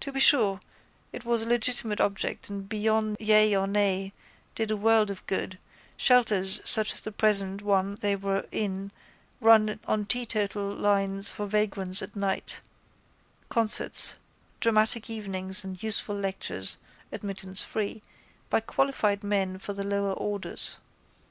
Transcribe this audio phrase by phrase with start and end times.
[0.00, 0.60] To be sure
[1.12, 4.14] it was a legitimate object and beyond yea or nay
[4.54, 5.58] did a world of good,
[5.98, 8.92] shelters such as the present one they were in
[9.42, 12.62] run on teetotal lines for vagrants at night,
[13.50, 14.14] concerts,
[14.58, 16.78] dramatic evenings and useful lectures
[17.12, 18.00] (admittance free)
[18.48, 20.78] by qualified men for the lower orders.